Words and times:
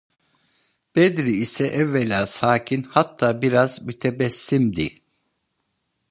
Bedri 0.95 1.31
ise 1.31 1.67
evvela 1.67 2.27
sakin, 2.27 2.83
hatta 2.83 3.41
biraz 3.41 3.81
mütebessimdi. 3.81 5.01